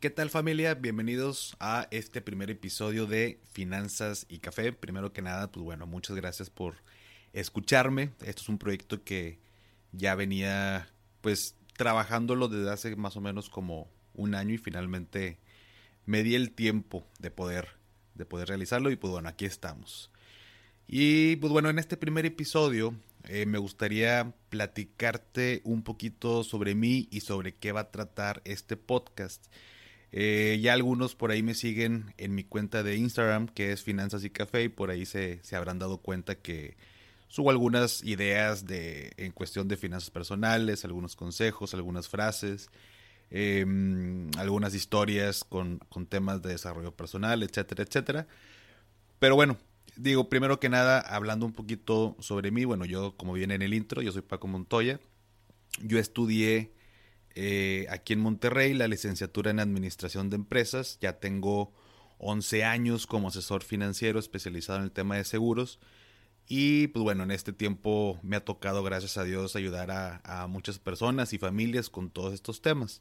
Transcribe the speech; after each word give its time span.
¿Qué 0.00 0.10
tal 0.10 0.30
familia? 0.30 0.74
Bienvenidos 0.74 1.56
a 1.58 1.88
este 1.90 2.20
primer 2.20 2.50
episodio 2.50 3.06
de 3.06 3.40
Finanzas 3.50 4.26
y 4.28 4.38
Café. 4.38 4.72
Primero 4.72 5.12
que 5.12 5.22
nada, 5.22 5.50
pues 5.50 5.64
bueno, 5.64 5.88
muchas 5.88 6.14
gracias 6.14 6.50
por 6.50 6.76
escucharme. 7.32 8.12
Esto 8.20 8.42
es 8.42 8.48
un 8.48 8.58
proyecto 8.58 9.02
que 9.02 9.40
ya 9.90 10.14
venía 10.14 10.88
pues 11.20 11.56
trabajándolo 11.76 12.46
desde 12.46 12.70
hace 12.70 12.94
más 12.94 13.16
o 13.16 13.20
menos 13.20 13.50
como 13.50 13.90
un 14.14 14.36
año 14.36 14.54
y 14.54 14.58
finalmente 14.58 15.40
me 16.06 16.22
di 16.22 16.36
el 16.36 16.52
tiempo 16.52 17.04
de 17.18 17.32
poder 17.32 17.66
de 18.14 18.24
poder 18.24 18.46
realizarlo 18.46 18.92
y 18.92 18.96
pues 18.96 19.10
bueno, 19.10 19.28
aquí 19.28 19.46
estamos. 19.46 20.12
Y 20.86 21.34
pues 21.36 21.52
bueno, 21.52 21.70
en 21.70 21.80
este 21.80 21.96
primer 21.96 22.24
episodio 22.24 22.94
eh, 23.24 23.46
me 23.46 23.58
gustaría 23.58 24.32
platicarte 24.48 25.60
un 25.64 25.82
poquito 25.82 26.44
sobre 26.44 26.76
mí 26.76 27.08
y 27.10 27.22
sobre 27.22 27.56
qué 27.56 27.72
va 27.72 27.80
a 27.80 27.90
tratar 27.90 28.42
este 28.44 28.76
podcast. 28.76 29.44
Eh, 30.10 30.58
ya 30.62 30.72
algunos 30.72 31.14
por 31.14 31.30
ahí 31.30 31.42
me 31.42 31.54
siguen 31.54 32.14
en 32.16 32.34
mi 32.34 32.44
cuenta 32.44 32.82
de 32.82 32.96
Instagram, 32.96 33.48
que 33.48 33.72
es 33.72 33.82
Finanzas 33.82 34.24
y 34.24 34.30
Café, 34.30 34.64
y 34.64 34.68
por 34.68 34.90
ahí 34.90 35.04
se, 35.04 35.40
se 35.42 35.56
habrán 35.56 35.78
dado 35.78 35.98
cuenta 35.98 36.36
que 36.36 36.76
subo 37.28 37.50
algunas 37.50 38.02
ideas 38.04 38.66
de, 38.66 39.12
en 39.16 39.32
cuestión 39.32 39.68
de 39.68 39.76
finanzas 39.76 40.10
personales, 40.10 40.84
algunos 40.84 41.14
consejos, 41.14 41.74
algunas 41.74 42.08
frases, 42.08 42.70
em, 43.30 44.30
algunas 44.38 44.74
historias 44.74 45.44
con, 45.44 45.78
con 45.90 46.06
temas 46.06 46.42
de 46.42 46.50
desarrollo 46.50 46.92
personal, 46.92 47.42
etcétera, 47.42 47.84
etcétera. 47.84 48.26
Pero 49.18 49.34
bueno, 49.34 49.58
digo, 49.96 50.28
primero 50.30 50.58
que 50.58 50.70
nada, 50.70 51.00
hablando 51.00 51.44
un 51.44 51.52
poquito 51.52 52.16
sobre 52.20 52.50
mí, 52.50 52.64
bueno, 52.64 52.86
yo 52.86 53.14
como 53.16 53.34
viene 53.34 53.54
en 53.54 53.62
el 53.62 53.74
intro, 53.74 54.00
yo 54.00 54.12
soy 54.12 54.22
Paco 54.22 54.48
Montoya, 54.48 55.00
yo 55.82 55.98
estudié 55.98 56.72
eh, 57.40 57.86
aquí 57.88 58.14
en 58.14 58.18
Monterrey 58.18 58.74
la 58.74 58.88
licenciatura 58.88 59.52
en 59.52 59.60
Administración 59.60 60.28
de 60.28 60.34
Empresas. 60.34 60.98
Ya 61.00 61.20
tengo 61.20 61.72
11 62.18 62.64
años 62.64 63.06
como 63.06 63.28
asesor 63.28 63.62
financiero 63.62 64.18
especializado 64.18 64.80
en 64.80 64.86
el 64.86 64.90
tema 64.90 65.16
de 65.16 65.24
seguros. 65.24 65.78
Y 66.48 66.88
pues 66.88 67.04
bueno, 67.04 67.22
en 67.22 67.30
este 67.30 67.52
tiempo 67.52 68.18
me 68.24 68.34
ha 68.34 68.44
tocado, 68.44 68.82
gracias 68.82 69.18
a 69.18 69.22
Dios, 69.22 69.54
ayudar 69.54 69.92
a, 69.92 70.48
muchas 70.48 70.80
personas 70.80 71.32
y 71.32 71.38
familias 71.38 71.90
con 71.90 72.10
todos 72.10 72.34
estos 72.34 72.60
temas. 72.60 73.00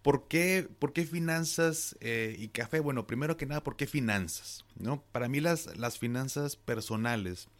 ¿Por 0.00 0.26
qué, 0.28 0.66
por 0.78 0.94
qué 0.94 1.04
finanzas 1.04 1.98
eh, 2.00 2.34
y 2.38 2.48
café? 2.48 2.80
Bueno, 2.80 3.06
primero 3.06 3.36
que 3.36 3.44
nada, 3.44 3.62
¿por 3.62 3.76
qué 3.76 3.86
finanzas? 3.86 4.64
¿no? 4.74 5.02
Para 5.12 5.28
mí 5.28 5.40
las, 5.40 5.76
las 5.76 5.98
finanzas 5.98 6.56
personales 6.56 7.50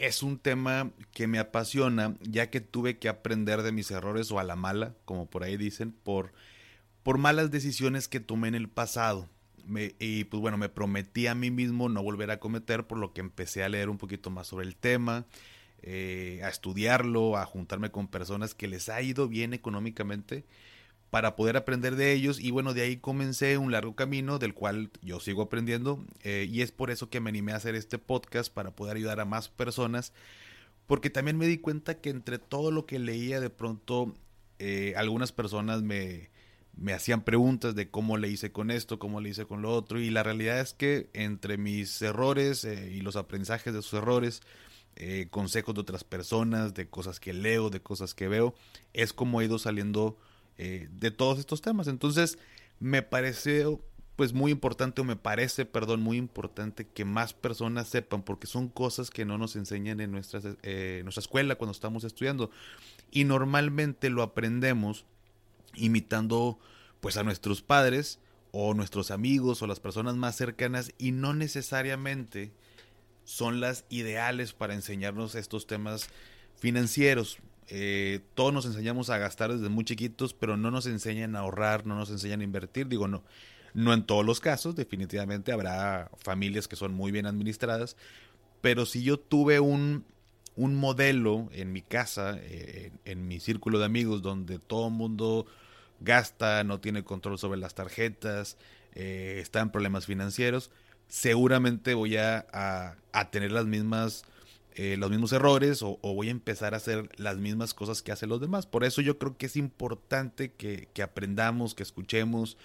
es 0.00 0.22
un 0.22 0.38
tema 0.38 0.90
que 1.12 1.26
me 1.26 1.38
apasiona, 1.38 2.16
ya 2.22 2.50
que 2.50 2.60
tuve 2.60 2.98
que 2.98 3.08
aprender 3.08 3.62
de 3.62 3.70
mis 3.70 3.90
errores 3.90 4.32
o 4.32 4.38
a 4.38 4.44
la 4.44 4.56
mala, 4.56 4.94
como 5.04 5.28
por 5.28 5.44
ahí 5.44 5.56
dicen, 5.56 5.92
por, 5.92 6.32
por 7.02 7.18
malas 7.18 7.50
decisiones 7.50 8.08
que 8.08 8.18
tomé 8.18 8.48
en 8.48 8.54
el 8.54 8.68
pasado. 8.68 9.28
Y 9.98 10.24
pues 10.24 10.40
bueno, 10.40 10.56
me 10.56 10.70
prometí 10.70 11.26
a 11.26 11.34
mí 11.34 11.50
mismo 11.50 11.88
no 11.88 12.02
volver 12.02 12.30
a 12.30 12.40
cometer, 12.40 12.86
por 12.86 12.98
lo 12.98 13.12
que 13.12 13.20
empecé 13.20 13.62
a 13.62 13.68
leer 13.68 13.90
un 13.90 13.98
poquito 13.98 14.30
más 14.30 14.46
sobre 14.46 14.66
el 14.66 14.74
tema, 14.74 15.26
eh, 15.82 16.40
a 16.42 16.48
estudiarlo, 16.48 17.36
a 17.36 17.44
juntarme 17.44 17.90
con 17.90 18.08
personas 18.08 18.54
que 18.54 18.68
les 18.68 18.88
ha 18.88 19.00
ido 19.02 19.28
bien 19.28 19.52
económicamente 19.52 20.44
para 21.10 21.34
poder 21.34 21.56
aprender 21.56 21.96
de 21.96 22.12
ellos 22.12 22.40
y 22.40 22.52
bueno, 22.52 22.72
de 22.72 22.82
ahí 22.82 22.96
comencé 22.96 23.58
un 23.58 23.72
largo 23.72 23.96
camino 23.96 24.38
del 24.38 24.54
cual 24.54 24.90
yo 25.02 25.18
sigo 25.18 25.42
aprendiendo 25.42 26.04
eh, 26.22 26.46
y 26.48 26.62
es 26.62 26.70
por 26.70 26.90
eso 26.90 27.10
que 27.10 27.20
me 27.20 27.30
animé 27.30 27.52
a 27.52 27.56
hacer 27.56 27.74
este 27.74 27.98
podcast 27.98 28.52
para 28.52 28.70
poder 28.70 28.96
ayudar 28.96 29.18
a 29.18 29.24
más 29.24 29.48
personas 29.48 30.12
porque 30.86 31.10
también 31.10 31.36
me 31.36 31.48
di 31.48 31.58
cuenta 31.58 32.00
que 32.00 32.10
entre 32.10 32.38
todo 32.38 32.70
lo 32.70 32.86
que 32.86 33.00
leía 33.00 33.40
de 33.40 33.50
pronto 33.50 34.14
eh, 34.60 34.94
algunas 34.96 35.32
personas 35.32 35.82
me, 35.82 36.30
me 36.76 36.92
hacían 36.92 37.24
preguntas 37.24 37.74
de 37.74 37.90
cómo 37.90 38.16
le 38.16 38.28
hice 38.28 38.52
con 38.52 38.70
esto, 38.70 39.00
cómo 39.00 39.20
le 39.20 39.30
hice 39.30 39.46
con 39.46 39.62
lo 39.62 39.74
otro 39.74 39.98
y 39.98 40.10
la 40.10 40.22
realidad 40.22 40.60
es 40.60 40.74
que 40.74 41.10
entre 41.12 41.58
mis 41.58 42.00
errores 42.02 42.64
eh, 42.64 42.92
y 42.94 43.00
los 43.00 43.16
aprendizajes 43.16 43.74
de 43.74 43.82
sus 43.82 43.94
errores, 43.94 44.42
consejos 45.30 45.74
de 45.74 45.80
otras 45.80 46.04
personas, 46.04 46.74
de 46.74 46.90
cosas 46.90 47.20
que 47.20 47.32
leo, 47.32 47.70
de 47.70 47.80
cosas 47.80 48.12
que 48.12 48.28
veo, 48.28 48.54
es 48.92 49.14
como 49.14 49.40
he 49.40 49.46
ido 49.46 49.58
saliendo 49.58 50.18
eh, 50.62 50.88
de 50.92 51.10
todos 51.10 51.38
estos 51.38 51.62
temas. 51.62 51.88
Entonces, 51.88 52.38
me 52.80 53.00
parece 53.00 53.64
pues 54.14 54.34
muy 54.34 54.52
importante, 54.52 55.00
o 55.00 55.04
me 55.04 55.16
parece, 55.16 55.64
perdón, 55.64 56.02
muy 56.02 56.18
importante 56.18 56.86
que 56.86 57.06
más 57.06 57.32
personas 57.32 57.88
sepan, 57.88 58.22
porque 58.22 58.46
son 58.46 58.68
cosas 58.68 59.08
que 59.08 59.24
no 59.24 59.38
nos 59.38 59.56
enseñan 59.56 60.00
en 60.00 60.12
nuestra, 60.12 60.42
eh, 60.62 61.00
nuestra 61.02 61.22
escuela 61.22 61.54
cuando 61.54 61.72
estamos 61.72 62.04
estudiando. 62.04 62.50
Y 63.10 63.24
normalmente 63.24 64.10
lo 64.10 64.22
aprendemos 64.22 65.06
imitando 65.76 66.58
pues 67.00 67.16
a 67.16 67.22
nuestros 67.22 67.62
padres 67.62 68.18
o 68.52 68.74
nuestros 68.74 69.10
amigos 69.10 69.62
o 69.62 69.66
las 69.66 69.80
personas 69.80 70.16
más 70.16 70.36
cercanas 70.36 70.92
y 70.98 71.12
no 71.12 71.32
necesariamente 71.32 72.52
son 73.24 73.60
las 73.60 73.86
ideales 73.88 74.52
para 74.52 74.74
enseñarnos 74.74 75.34
estos 75.36 75.66
temas 75.66 76.10
financieros. 76.58 77.38
Eh, 77.72 78.20
todos 78.34 78.52
nos 78.52 78.66
enseñamos 78.66 79.10
a 79.10 79.18
gastar 79.18 79.52
desde 79.52 79.68
muy 79.68 79.84
chiquitos, 79.84 80.34
pero 80.34 80.56
no 80.56 80.72
nos 80.72 80.86
enseñan 80.86 81.36
a 81.36 81.40
ahorrar, 81.40 81.86
no 81.86 81.94
nos 81.94 82.10
enseñan 82.10 82.40
a 82.40 82.44
invertir. 82.44 82.88
Digo, 82.88 83.06
no, 83.06 83.22
no 83.74 83.94
en 83.94 84.02
todos 84.04 84.26
los 84.26 84.40
casos, 84.40 84.74
definitivamente 84.74 85.52
habrá 85.52 86.10
familias 86.18 86.66
que 86.66 86.76
son 86.76 86.92
muy 86.92 87.12
bien 87.12 87.26
administradas, 87.26 87.96
pero 88.60 88.86
si 88.86 89.04
yo 89.04 89.18
tuve 89.20 89.60
un, 89.60 90.04
un 90.56 90.74
modelo 90.74 91.48
en 91.52 91.72
mi 91.72 91.80
casa, 91.80 92.38
eh, 92.40 92.90
en, 93.04 93.28
mi 93.28 93.38
círculo 93.38 93.78
de 93.78 93.84
amigos, 93.84 94.20
donde 94.20 94.58
todo 94.58 94.88
el 94.88 94.94
mundo 94.94 95.46
gasta, 96.00 96.64
no 96.64 96.80
tiene 96.80 97.04
control 97.04 97.38
sobre 97.38 97.60
las 97.60 97.74
tarjetas, 97.74 98.56
eh, 98.94 99.38
está 99.40 99.60
en 99.60 99.70
problemas 99.70 100.06
financieros, 100.06 100.72
seguramente 101.06 101.94
voy 101.94 102.16
a, 102.16 102.46
a 103.12 103.30
tener 103.30 103.52
las 103.52 103.66
mismas 103.66 104.24
eh, 104.76 104.96
los 104.96 105.10
mismos 105.10 105.32
errores 105.32 105.82
o, 105.82 105.98
voy 106.02 106.28
a 106.28 106.30
empezar 106.30 106.74
a 106.74 106.76
hacer 106.76 107.08
las 107.16 107.38
mismas 107.38 107.74
cosas 107.74 108.02
que 108.02 108.12
hacen 108.12 108.28
los 108.28 108.40
demás. 108.40 108.66
Por 108.66 108.84
eso 108.84 109.00
yo 109.00 109.18
creo 109.18 109.36
que 109.36 109.46
es 109.46 109.56
importante 109.56 110.52
que, 110.52 110.88
aprendamos, 111.02 111.74
que 111.74 111.82
escuchemos, 111.82 112.56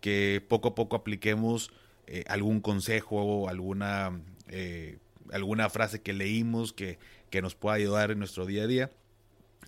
que 0.00 0.44
poco 0.46 0.68
a 0.68 0.74
poco 0.74 0.96
apliquemos 0.96 1.70
eh, 2.06 2.24
algún 2.28 2.60
consejo 2.60 3.16
o 3.22 3.48
alguna, 3.48 4.20
eh, 4.48 4.98
alguna 5.32 5.70
frase 5.70 6.02
que 6.02 6.12
leímos 6.12 6.72
que, 6.72 6.98
que, 7.30 7.40
nos 7.40 7.54
pueda 7.54 7.76
ayudar 7.76 8.10
en 8.10 8.18
nuestro 8.18 8.44
día 8.44 8.64
a 8.64 8.66
día. 8.66 8.90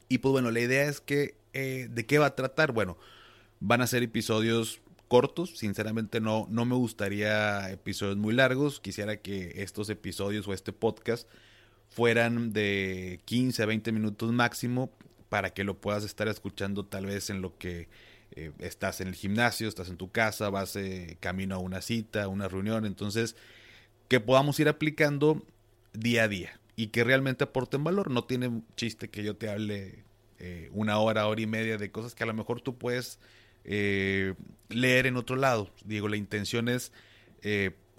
Y 0.09 0.19
pues 0.19 0.33
bueno, 0.33 0.51
la 0.51 0.61
idea 0.61 0.85
es 0.85 1.01
que, 1.01 1.37
¿de 1.53 2.07
qué 2.07 2.19
va 2.19 2.27
a 2.27 2.37
tratar? 2.37 2.73
Bueno, 2.73 2.99
van 3.61 3.81
a 3.81 3.87
ser 3.87 4.03
episodios 4.03 4.81
cortos, 5.09 5.57
sinceramente 5.57 6.21
no, 6.21 6.47
no 6.51 6.67
me 6.67 6.77
gustaría 6.77 7.71
episodios 7.71 8.19
muy 8.19 8.35
largos, 8.35 8.79
quisiera 8.79 9.17
que 9.17 9.63
estos 9.63 9.89
episodios 9.89 10.47
o 10.47 10.53
este 10.53 10.73
podcast 10.73 11.27
fueran 11.91 12.53
de 12.53 13.21
15 13.25 13.63
a 13.63 13.67
20 13.67 13.93
minutos 13.93 14.33
máximo 14.33 14.91
para 15.29 15.51
que 15.51 15.65
lo 15.65 15.79
puedas 15.79 16.05
estar 16.05 16.29
escuchando 16.29 16.85
tal 16.85 17.07
vez 17.07 17.31
en 17.31 17.43
lo 17.43 17.57
que 17.59 17.89
eh, 18.33 18.53
estás 18.59 19.01
en 19.01 19.09
el 19.09 19.15
gimnasio, 19.15 19.69
estás 19.69 19.89
en 19.89 19.97
tu 19.97 20.11
casa, 20.11 20.51
vas 20.51 20.77
eh, 20.77 21.17
camino 21.21 21.55
a 21.55 21.59
una 21.59 21.81
cita, 21.81 22.25
a 22.25 22.29
una 22.29 22.49
reunión, 22.49 22.87
entonces 22.87 23.37
que 24.09 24.21
podamos 24.21 24.59
ir 24.61 24.69
aplicando 24.69 25.43
día 25.93 26.25
a 26.25 26.29
día 26.29 26.61
y 26.77 26.89
que 26.89 27.05
realmente 27.05 27.45
aporten 27.45 27.85
valor. 27.85 28.11
No 28.11 28.25
tiene 28.25 28.63
chiste 28.77 29.09
que 29.09 29.23
yo 29.23 29.37
te 29.37 29.51
hable 29.51 30.05
eh, 30.39 30.71
una 30.73 30.99
hora, 30.99 31.27
hora 31.27 31.41
y 31.41 31.47
media 31.47 31.79
de 31.79 31.91
cosas 31.91 32.15
que 32.15 32.23
a 32.23 32.27
lo 32.27 32.35
mejor 32.35 32.61
tú 32.61 32.77
puedes 32.77 33.19
leer 33.65 35.07
en 35.07 35.17
otro 35.17 35.37
lado. 35.37 35.71
Digo, 35.85 36.09
la 36.09 36.17
intención 36.17 36.71
es, 36.71 36.91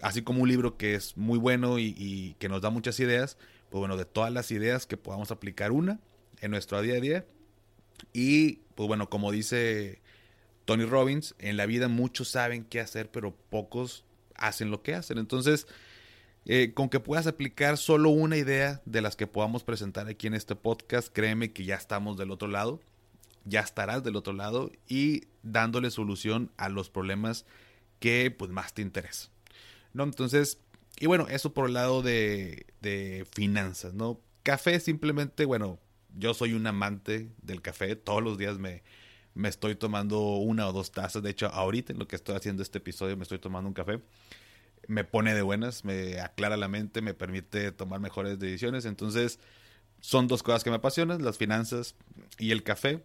así 0.01 0.23
como 0.23 0.41
un 0.41 0.49
libro 0.49 0.77
que 0.77 0.95
es 0.95 1.15
muy 1.15 1.37
bueno 1.37 1.77
y 1.77 2.35
que 2.39 2.49
nos 2.49 2.61
da 2.61 2.71
muchas 2.71 2.99
ideas, 2.99 3.37
pues 3.69 3.79
bueno, 3.79 3.97
de 3.97 4.05
todas 4.05 4.31
las 4.31 4.51
ideas 4.51 4.85
que 4.85 4.97
podamos 4.97 5.31
aplicar 5.31 5.71
una 5.71 5.99
en 6.41 6.51
nuestro 6.51 6.81
día 6.81 6.95
a 6.95 6.99
día. 6.99 7.25
Y 8.13 8.61
pues 8.75 8.87
bueno, 8.87 9.09
como 9.09 9.31
dice 9.31 10.01
Tony 10.65 10.85
Robbins, 10.85 11.35
en 11.39 11.57
la 11.57 11.65
vida 11.65 11.87
muchos 11.87 12.29
saben 12.29 12.63
qué 12.65 12.79
hacer, 12.79 13.09
pero 13.11 13.35
pocos 13.49 14.05
hacen 14.35 14.71
lo 14.71 14.81
que 14.81 14.95
hacen. 14.95 15.17
Entonces, 15.17 15.67
eh, 16.45 16.73
con 16.73 16.89
que 16.89 16.99
puedas 16.99 17.27
aplicar 17.27 17.77
solo 17.77 18.09
una 18.09 18.37
idea 18.37 18.81
de 18.85 19.01
las 19.01 19.15
que 19.15 19.27
podamos 19.27 19.63
presentar 19.63 20.07
aquí 20.07 20.27
en 20.27 20.33
este 20.33 20.55
podcast, 20.55 21.09
créeme 21.13 21.51
que 21.51 21.65
ya 21.65 21.75
estamos 21.75 22.17
del 22.17 22.31
otro 22.31 22.47
lado, 22.47 22.79
ya 23.45 23.59
estarás 23.61 24.03
del 24.03 24.15
otro 24.15 24.33
lado 24.33 24.71
y 24.87 25.25
dándole 25.43 25.91
solución 25.91 26.51
a 26.57 26.69
los 26.69 26.89
problemas 26.89 27.45
que 27.99 28.31
pues 28.31 28.49
más 28.51 28.73
te 28.73 28.81
interesan. 28.81 29.31
¿No? 29.93 30.03
Entonces, 30.03 30.59
Y 30.99 31.07
bueno, 31.07 31.27
eso 31.29 31.53
por 31.53 31.67
el 31.67 31.73
lado 31.73 32.01
de, 32.01 32.67
de 32.81 33.25
finanzas, 33.31 33.93
¿no? 33.93 34.19
Café 34.43 34.79
simplemente, 34.79 35.45
bueno, 35.45 35.79
yo 36.17 36.33
soy 36.33 36.53
un 36.53 36.67
amante 36.67 37.29
del 37.41 37.61
café, 37.61 37.95
todos 37.95 38.21
los 38.21 38.37
días 38.37 38.57
me, 38.57 38.83
me 39.33 39.47
estoy 39.47 39.75
tomando 39.75 40.19
una 40.37 40.67
o 40.67 40.73
dos 40.73 40.91
tazas, 40.91 41.23
de 41.23 41.29
hecho 41.29 41.47
ahorita 41.47 41.93
en 41.93 41.99
lo 41.99 42.07
que 42.07 42.15
estoy 42.15 42.35
haciendo 42.35 42.61
este 42.61 42.79
episodio 42.79 43.15
me 43.15 43.23
estoy 43.23 43.39
tomando 43.39 43.67
un 43.67 43.73
café, 43.73 44.01
me 44.87 45.03
pone 45.05 45.33
de 45.33 45.41
buenas, 45.41 45.85
me 45.85 46.19
aclara 46.19 46.57
la 46.57 46.67
mente, 46.67 47.01
me 47.01 47.13
permite 47.13 47.71
tomar 47.71 47.99
mejores 47.99 48.39
decisiones, 48.39 48.85
entonces 48.85 49.39
son 50.01 50.27
dos 50.27 50.43
cosas 50.43 50.63
que 50.63 50.69
me 50.69 50.77
apasionan, 50.77 51.23
las 51.23 51.37
finanzas 51.37 51.95
y 52.37 52.51
el 52.51 52.63
café. 52.63 53.03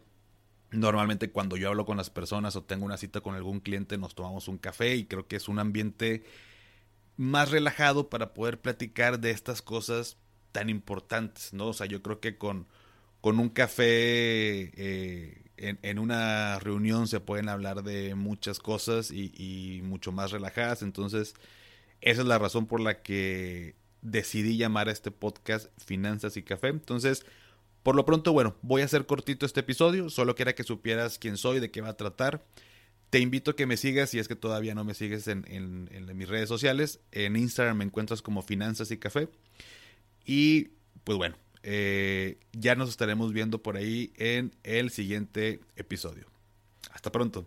Normalmente 0.71 1.31
cuando 1.31 1.57
yo 1.57 1.69
hablo 1.69 1.85
con 1.85 1.97
las 1.97 2.11
personas 2.11 2.57
o 2.57 2.65
tengo 2.65 2.85
una 2.85 2.97
cita 2.97 3.21
con 3.21 3.37
algún 3.37 3.61
cliente 3.61 3.97
nos 3.99 4.15
tomamos 4.17 4.49
un 4.49 4.59
café 4.59 4.97
y 4.97 5.05
creo 5.05 5.29
que 5.29 5.37
es 5.37 5.49
un 5.49 5.61
ambiente 5.61 6.25
más 7.17 7.51
relajado 7.51 8.09
para 8.11 8.35
poder 8.35 8.61
platicar 8.61 9.21
de 9.21 9.31
estas 9.31 9.63
cosas 9.63 10.17
tan 10.53 10.71
importantes, 10.71 11.53
¿no? 11.53 11.69
O 11.69 11.73
sea, 11.73 11.87
yo 11.87 12.03
creo 12.03 12.21
que 12.21 12.39
con, 12.39 12.67
con 13.21 13.41
un 13.41 13.49
café 13.49 14.71
eh, 14.77 15.45
en, 15.57 15.99
una 15.99 16.59
reunión 16.59 17.09
se 17.09 17.21
pueden 17.21 17.49
hablar 17.49 17.83
de 17.83 18.15
muchas 18.15 18.59
cosas 18.59 19.11
y, 19.11 19.81
mucho 19.85 20.13
más 20.13 20.31
relajadas, 20.31 20.83
entonces 20.83 21.35
esa 22.01 22.21
es 22.23 22.27
la 22.27 22.39
razón 22.39 22.67
por 22.67 22.81
la 22.81 23.03
que 23.03 23.77
decidí 24.03 24.57
llamar 24.57 24.89
a 24.89 24.93
este 24.93 25.11
podcast 25.11 25.69
Finanzas 25.79 26.37
y 26.37 26.43
Café. 26.43 26.69
Entonces, 26.69 27.25
por 27.83 27.97
lo 27.97 28.05
pronto, 28.05 28.33
bueno, 28.33 28.57
voy 28.63 28.83
a 28.83 28.85
hacer 28.85 29.07
cortito 29.07 29.47
este 29.47 29.61
episodio, 29.61 30.11
solo 30.11 30.35
quería 30.35 30.55
que 30.55 30.65
supieras 30.65 31.19
quién 31.19 31.37
soy, 31.39 31.61
de 31.61 31.71
qué 31.71 31.81
va 31.81 31.91
a 31.91 31.97
tratar. 31.97 32.45
Te 33.15 33.21
invito 33.21 33.53
a 33.53 33.55
que 33.55 33.65
me 33.65 33.77
sigas 33.77 34.11
si 34.11 34.19
es 34.19 34.27
que 34.27 34.35
todavía 34.35 34.75
no 34.75 34.83
me 34.83 34.93
sigues 34.93 35.29
en, 35.29 35.89
mis 36.17 36.29
redes 36.29 36.49
sociales. 36.49 36.99
En 37.13 37.37
Instagram 37.37 37.77
me 37.77 37.85
encuentras 37.85 38.23
como 38.23 38.43
Finanzas 38.43 38.91
y 38.91 38.99
Café. 38.99 39.29
Y 40.25 40.71
pues 41.05 41.17
bueno, 41.17 41.37
eh, 41.63 42.41
ya 42.51 42.75
nos 42.75 42.89
estaremos 42.89 43.33
viendo 43.33 43.63
por 43.63 43.77
ahí 43.77 44.13
en 44.17 44.51
el 44.65 44.91
siguiente 44.91 45.61
episodio. 45.77 46.27
Hasta 46.91 47.13
pronto. 47.13 47.47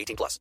18 0.01 0.15
plus. 0.15 0.39